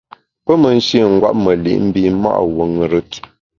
[0.45, 3.11] Pe me nshî ngwet me li’ mbi’ ma’ wuo ṅùrùt.